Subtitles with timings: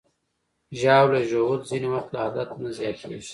[0.79, 3.27] ژاوله ژوول ځینې وخت له عادت نه زیاتېږي.